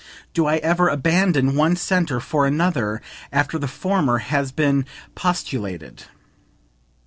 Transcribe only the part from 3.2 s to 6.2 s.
after the former has been postulated?